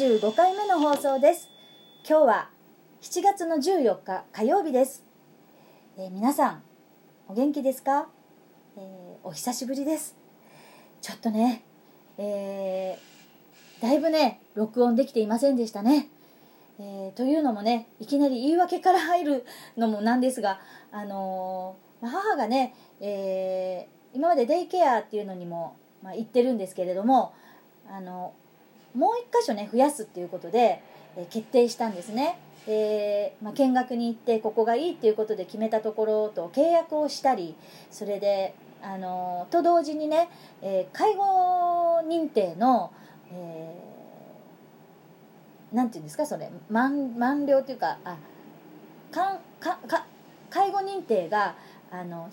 [0.00, 1.50] 35回目の放送です。
[2.08, 2.48] 今日は
[3.02, 5.04] 7月の14日火曜日です、
[5.98, 6.62] えー皆さん
[7.28, 8.08] お元気ですか、
[8.78, 10.16] えーお久しぶりです。
[11.02, 11.64] ちょっとね、
[12.16, 16.08] えーだいぶね録音できていませんでしたね、
[16.78, 19.44] えーというのもねいきなり言い訳から入る
[19.76, 20.60] のもなんですが
[20.92, 27.34] あのーま母がね、えー今までデイケアっていうのにも、まあ、行ってるんですけれども
[27.86, 28.32] あの
[28.94, 30.82] もう一箇所ね増やすっていうことで、
[31.16, 32.38] え決定したんですね。
[32.66, 37.54] で、まあ、見学に行ってここがいいっていうことで決めたところと契約をしたり
[37.90, 40.28] それであのと同時にね、
[40.62, 42.92] えー介護認定の、
[43.32, 43.90] えー
[45.74, 48.16] なんていうんですかそれ満満了っていうかあ
[49.12, 50.04] かんかか
[50.50, 51.54] 介護認定が
[51.92, 52.28] あの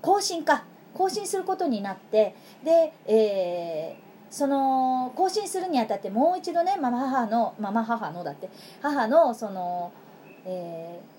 [0.00, 3.96] 更新か更新することになってで、え
[4.34, 8.50] その更新するにあたってもう一度ねママ母のママ母のだって
[8.82, 9.92] 母のその、
[10.44, 11.14] えー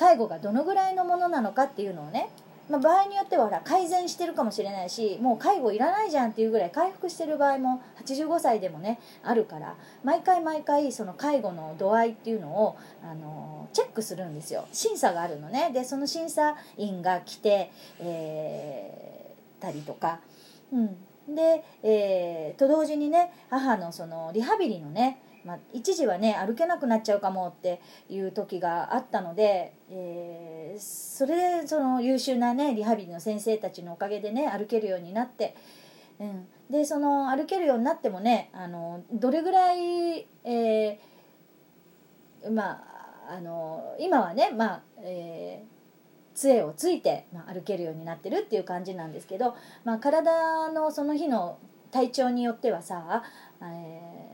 [0.00, 2.30] 介護がどのぐらいのものなのかっていうのをね、
[2.70, 14.66] まあ、場合によってはほら改善してるかもしれないしもう介護いらないじゃんっていうぐらい回復してる場合も85歳でもねあるから毎回毎回その介護の度合いっていうのをあのチェックするんですよ。
[14.72, 15.70] 審査があるのね。
[15.70, 19.10] でその審査員が来て、えー
[19.60, 20.20] たりとか、
[20.72, 20.96] うん、
[21.28, 35.56] で、えーと同時にね母のそのリハビリのねまあ、一時はね歩けなくなっちゃうかもっていう時があったので、えーそれでその優秀なねリハビリの先生たちのおかげでね歩けるようになって、
[36.18, 45.79] うん、でその歩けるようになってもねあのどれぐらい、えーまああの今はねまあ、えー
[46.40, 51.58] 杖をついて、まあ、歩けるようになってるっていう感じなんですけど、まあ、体のその日の
[51.90, 53.22] 体調によってはさ、
[53.62, 54.30] えー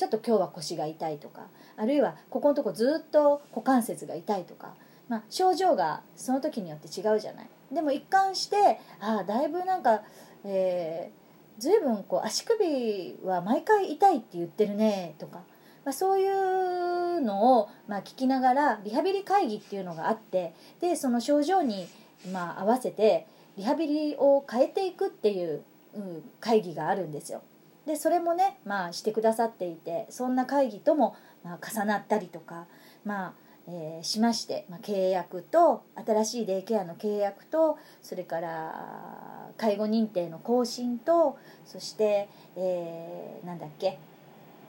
[0.00, 1.42] ちょっと今日は腰が痛いとか
[1.76, 4.72] あるいはここのとこずっと股関節が痛いとか、
[5.10, 7.46] まあ、症状がその時によって違うじゃない。
[7.70, 10.00] でも一貫してああだいぶなんか、
[10.42, 15.40] えー、随分こう足首は毎回痛いって言ってるねとか、
[15.84, 21.88] まあ、そういうのを、まあ、聞きながらリハビリ会議っていうのがあってでその症状に、
[22.32, 23.26] まあ、合わせて
[23.56, 25.62] リハビリを変えていくっていう、
[25.94, 27.42] うん会議があるんですよ。
[27.86, 32.66] でそれもね、まあ、してくださっていてそんな会議とも、まあ、重なったりとか、
[33.04, 33.32] まあ
[33.66, 43.98] えーしまして、まあ、契約と新しいデイケアの契約とそれから介護認定の更新とそして、えーなんだっけ、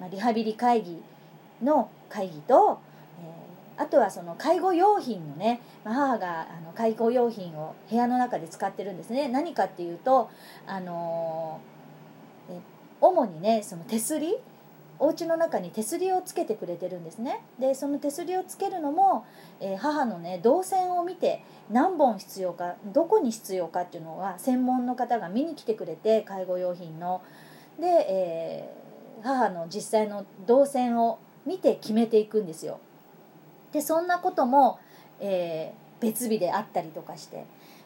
[0.02, 1.02] まあ、リハビリ会議
[1.64, 2.80] の会議と、
[3.24, 9.28] えーあとはその介護用品のね、まあ、母があの介護用品を部屋の中で使ってるんですね。
[9.28, 10.30] 何かっていうと
[10.68, 12.54] あのー
[13.00, 14.36] 主にねその手すり
[15.00, 17.42] お家の中に手すりをつけてくれてるんですね。
[17.60, 19.26] でその手すりをつけるのも、
[19.60, 27.24] えー母のね動線を見て何本必要かどこに必要かっていうのは専門の方が見に来てくれて介護用品の。
[27.80, 28.70] で、え
[29.22, 32.80] 母の実際の動線を見て決めていくんですよ。
[33.72, 34.80] でそんなことも、
[35.20, 37.46] えー別日であったりとかして、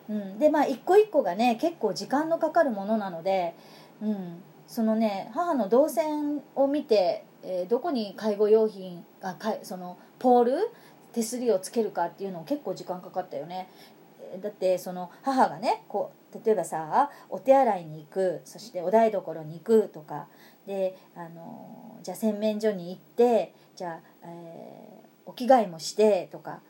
[0.09, 3.55] うん、でまあ一個一個がね結構時間のかかるものなので、
[4.01, 10.69] うん、そのね母の動線を見て、えーどこに介護用品あかそのポール
[11.11, 13.69] 手すりをつけるかっていうの結構時間かかったよね。
[14.41, 20.27] だってその母がねこう例えばさお手洗いに行くそしてお台所に行くとか
[20.65, 24.85] であのじゃあ洗面所に行ってじゃあ、えー
[25.25, 26.61] お着替えもしてとか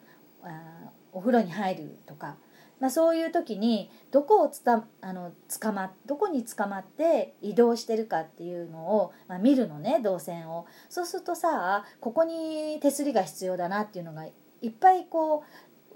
[0.43, 2.37] あお風呂に入るとか、
[2.79, 10.65] まあ、そういう時にどこをつたあの捕まどこに捕まって移動してるかっていうのを、まあ、見るのね動線を。
[10.89, 14.31] そうするとさここに手すりが必要だなっていうのがい
[14.67, 15.43] っぱいこ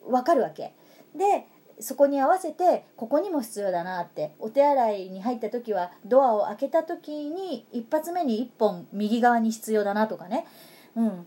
[0.06, 0.74] う分かるわけ。
[1.16, 1.48] で
[1.80, 10.46] そこに合わせてここにも必要だなってお手洗いに入った時はドアを開けた時に一発目に1本右側に必要だなとかね。
[10.96, 11.26] うん。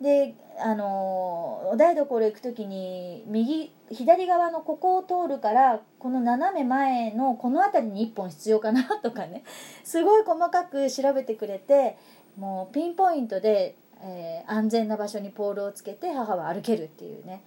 [0.00, 9.44] であのお台所行く時に右左側のここを通るからこの斜め前のこの辺りに1本必要かなとかね。
[9.84, 11.96] すごい細かく調べてくれて
[12.36, 17.42] もうピンポイントで、えー安全な場所にポールをつけて母は歩けるっていうね、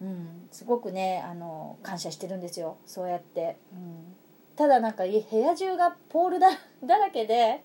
[0.00, 4.14] うん、すごくねあの感謝してるんですよそうやって、うん、
[4.54, 6.48] ただなんか部屋中がポールだ
[6.84, 7.62] だらけで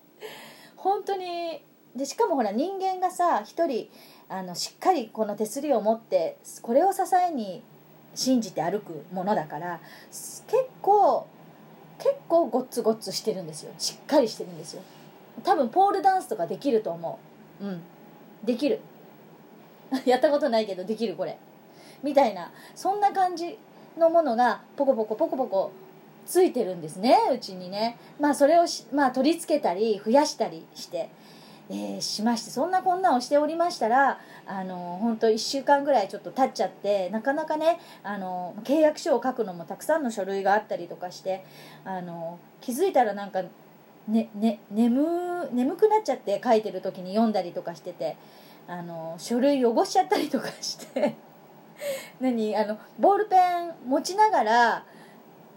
[0.76, 1.64] 本当に
[1.94, 3.90] でしかもほら人間がさ一人
[4.28, 7.62] あのしっかりこの手すりを持ってこれを支えに
[8.14, 9.80] 信じて歩くものだから
[10.10, 10.46] 結
[10.80, 11.26] 構
[12.02, 13.72] 結構ゴッツゴッツしてるんですよ。
[13.78, 14.82] しっかりしてるんですよ。
[15.44, 17.18] 多分ポールダンスとかできると思
[17.60, 17.64] う。
[17.64, 17.80] うん。
[18.42, 18.80] できる。
[20.04, 21.38] やったことないけどできるこれ。
[22.02, 23.58] みたいなそんな感じ
[23.98, 25.72] のものがポコポコポコポコ
[26.26, 27.98] ついてるんですねうちにね。
[28.20, 31.10] まあそれをまあ、取り付けたり増やしたりして、
[31.68, 41.44] えー、しましてそんなこんなをしておりましたらあの本当1週間ぐらいちょっと経っちゃってなかなかねあの契約書を書くのもたくさんの書類があったりとかして
[41.84, 43.42] あの気づいたらなんか、
[44.08, 48.16] ねね、眠眠くなっちゃって書いてる時に読んだりとかしてて
[48.68, 51.16] あの書類汚しちゃったりとかして。
[52.20, 52.56] 何？
[52.56, 54.84] あのボールペン持ちながら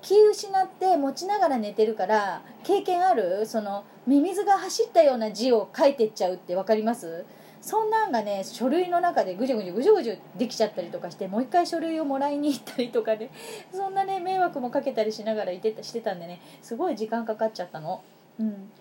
[0.02, 3.46] 気失って持ちながら寝てるから経験ある？
[3.46, 7.26] そのミミズが走ったような字を書いてっちゃうって分かります？
[7.62, 13.32] そんなんがね書類の中でぐじゅぐじゅぐじゅぐじゅできちゃったりとかしてもう一回書類をもらいに行ったりとか、ね、
[13.74, 18.04] そんなね迷惑もかけたりしながらいてたしてたんでねすごい時間かかっちゃったの。
[18.40, 18.72] うん、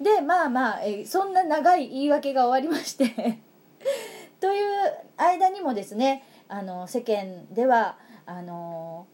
[0.00, 3.38] でまあまあえそんな長い言い訳が終わりまして。
[4.40, 9.06] という間にもですねあの世間ではあの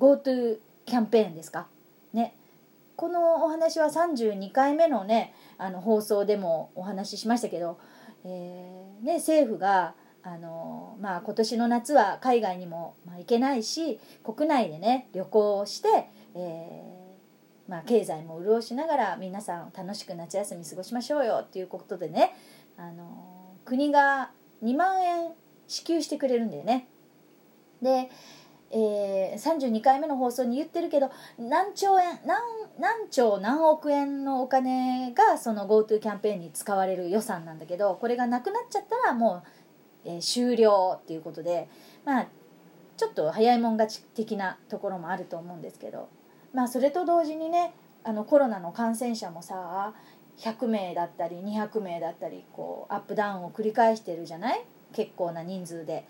[0.00, 1.68] GoTo キャンペーンですか？
[2.12, 2.34] ね。
[2.96, 7.78] このお話は32回目のねあの放送でもお話ししましたけど、
[8.24, 22.34] えー、ね、政府があの、まあ、今年の夏は海外にも、ま、行けないし国内でね旅行をして、えー、まあ、経済も潤しながら皆さん楽しく夏休み過ごしましょうよっていうことでね
[22.76, 24.30] あの国が
[24.62, 25.32] 2万円
[25.66, 26.88] 支給してくれるんだよね。
[27.82, 28.10] で
[28.76, 31.08] えー、32回目の放送に言ってるけど
[31.38, 32.40] 何兆円何
[32.80, 39.44] 何兆何億円のお金がその GoTo キャンペーンに使われる予算なんだけどこれがなくなっちゃったらも
[40.06, 41.68] う、えー、終了っていうことで
[42.04, 42.26] まあ
[42.96, 46.08] ちょっと早いもん勝ち的なところもあると思うんですけど
[46.52, 49.94] まあそれと同時にねあのコロナの感染者もさ
[50.38, 54.64] 100名だったり200名だったりこうアップダウンを繰り返してるじゃない？
[54.94, 56.04] 結構な人数で。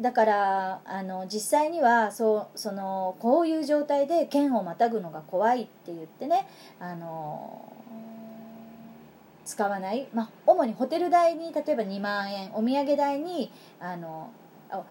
[0.00, 6.46] だからあの実際にはそうそのこういう状態で県をまたぐのが怖いって言ってね
[6.78, 7.72] あの
[9.44, 13.50] 使わない、まあ、主にホテル代に例えば2万円お土産代に
[13.80, 14.30] あの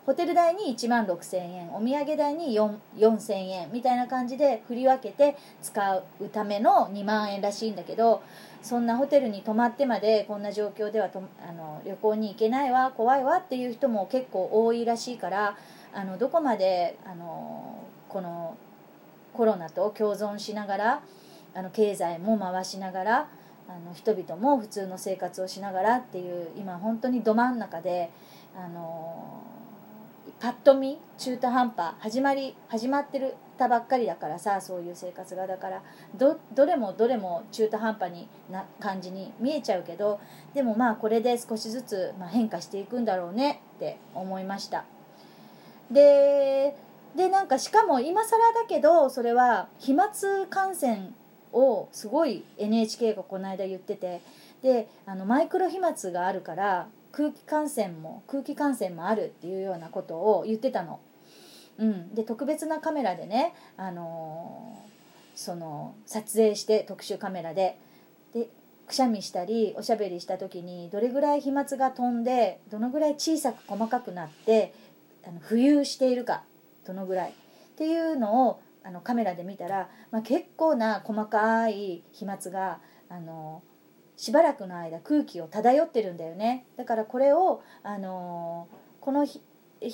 [0.06, 8.24] ホテル代に1万6000円お土産代に4000円みたいな感じで振り分けて使うための2万円らしいんだけど
[8.64, 15.56] そんなホテルに泊まってまでこんな状況ではとあの旅行に行けないわ怖いわっていう人も結構多いらしいから
[15.94, 18.58] あのどこまであのこの
[19.34, 21.02] コロナと共存しながら
[21.54, 23.30] あの経済も回しながら
[23.70, 28.10] あの人々も普通の生活をしながらっていう今本当にど真ん中で
[28.56, 29.44] あの
[30.40, 35.48] パッと見中途半端始まり始まってるたばっかりだからさそういう生活が。
[35.48, 35.82] だから
[36.16, 40.20] どどれもどれも中途半端にな感じに見えちゃうけど
[40.54, 44.86] でもまあこれで少しずつ、まあ、変化していくんだろうねって思いました。
[45.90, 46.76] で
[47.16, 50.08] でなんかしかも今更だけどそれは飛沫
[50.50, 51.12] 感染
[51.52, 54.22] をすごい NHK がこの間言ってて
[54.62, 56.88] であのマイクロ飛沫があるから
[57.18, 61.00] 空気感染も空気感染もあるっていうようなことを言ってたの。
[61.80, 67.80] うん、で特別なカメラでね、あのー、その撮影して特殊カメラで。
[68.36, 68.50] で
[68.86, 74.74] くしゃみしたりおしゃべりした時にどれぐらい飛沫が飛んでどのぐらい小さく細かくなって
[75.28, 76.44] あの浮遊しているか
[76.86, 77.32] どのぐらい。
[77.32, 77.34] っ
[77.78, 83.67] ていうのをあのカメラで見たら、まあ、結構な細かい飛沫があのー
[84.18, 89.42] しばらくの間空気を漂ってるんだよねだからこれを、あのー、この飛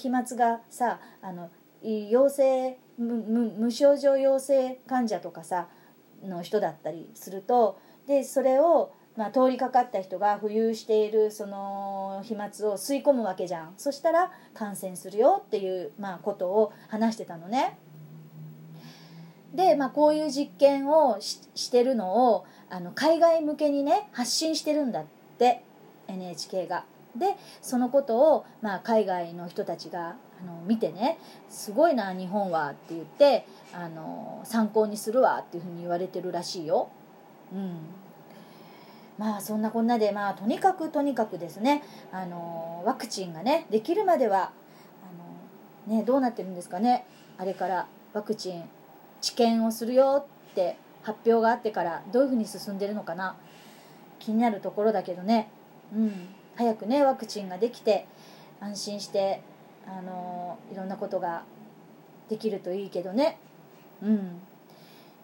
[0.09, 1.51] 沫がさあの
[1.83, 5.67] 陽性無症状陽性患者とかさ
[6.23, 7.77] の人だったりすると
[8.07, 17.77] でそれを、まあ、通りかかった人が浮遊しているその飛沫を吸い込むわけじゃんそしたら感染するよっていう、まあ、ことを話してたのね。
[19.53, 25.05] で、まあ、こういう実験をしてるのをあの海外向けにね発信してるんだっ
[25.37, 25.61] て
[26.07, 26.85] NHK が。
[27.15, 36.89] でそのことを、まあ、海外の人たちがあの見てね「すごいな日本は」って言ってあの参考にするわっていうふうに言われてるらしいよ。
[37.53, 37.77] うん
[39.19, 44.51] まあそんなこんなでまあとにかくとにかくですねあのワクチンがねできるまでは
[45.87, 47.05] あの、ね、どうなってるんですかね
[47.37, 48.67] あれからワクチン
[49.21, 53.35] 治験をするよって発表があってからどういうふうに進んでるのかな。
[54.19, 55.49] 気になるところだけどね、
[55.93, 58.05] うん、早くねワクチンができて
[58.61, 59.41] 安心して
[59.85, 61.43] あのいろんなことが
[62.29, 63.37] できるといいけどね。
[64.01, 64.41] うん。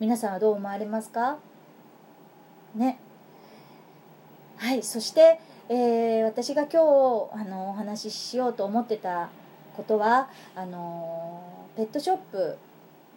[0.02, 1.38] 皆さんはどう思われますか？
[2.76, 3.00] ね。
[4.58, 9.30] はいそして、えー私が今日あのお話ししようと思ってた
[9.78, 11.42] ことはあの
[11.78, 12.58] ペットショップ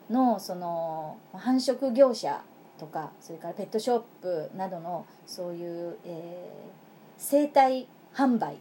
[0.08, 2.40] のその繁殖業者
[2.78, 6.82] とかそれからペットショップなどのそういう、えー
[7.18, 8.56] 生態販売、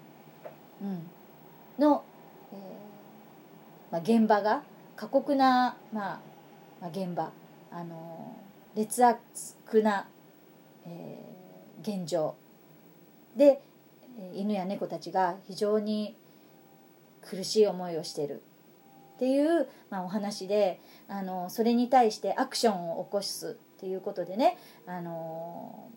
[0.83, 1.09] うん、
[1.79, 2.03] の、
[2.53, 4.61] えーまあ、現場が
[4.95, 6.19] 過酷な、まあ
[6.79, 7.31] まあ、現場
[7.71, 8.35] あの
[8.75, 9.19] 劣悪
[9.81, 10.07] な、
[10.85, 11.31] えー
[11.81, 12.35] 現状。
[13.35, 13.61] で
[14.33, 16.15] 犬や猫たちが非常に
[17.21, 18.43] 苦しい思いをしてる。
[19.15, 23.57] っていう、まあ、お話であのそれに対してアクションを起こす。
[23.81, 25.89] っていうことでねあの、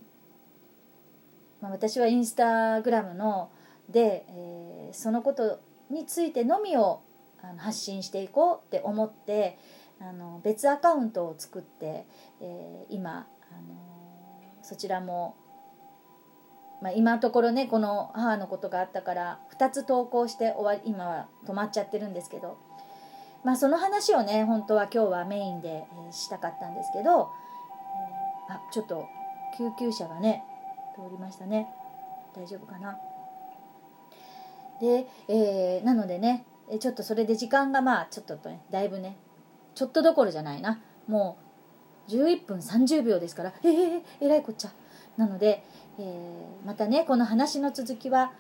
[1.60, 3.50] まあ、私はインスタグラムの
[3.90, 5.58] で、えーそのこと
[5.90, 7.00] についてのみを
[7.42, 9.58] あの発信していこうって思って
[10.00, 12.06] あの別アカウントを作って、
[12.40, 15.36] えー今あのそちらも
[16.80, 22.58] まあ、今のところねこの母のことがあったから2つ投稿して終わり今は止まっちゃってるんですけど、
[23.42, 27.30] まあ、その話をね本当は今日はメインで、したかったんですけど、
[28.48, 29.08] あちょっと
[29.56, 30.42] 救急車がね
[30.94, 31.68] 通りましたね。
[32.34, 32.96] 大丈夫かな？
[34.80, 39.16] で、えーなのでねえちょっとそれで時間がまあちょっとねだいぶね
[39.74, 40.80] ちょっとどころじゃないな。
[41.06, 41.36] も
[42.08, 44.72] う11分30秒ですからえー、えらいこっちゃ。
[45.16, 45.64] なので、
[45.98, 48.32] えーまたねこの話の続きは、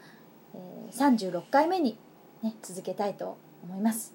[0.54, 1.96] えー36回目に、
[2.42, 4.12] ね、続けたいと思います、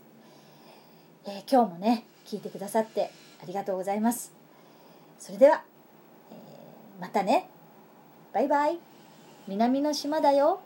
[1.26, 4.34] えー今日もね聞いてくださってありがとうございます。
[5.20, 5.64] それでは、
[7.00, 7.50] またね。
[8.34, 8.80] バイバイ。
[9.48, 10.60] 南の島だよ。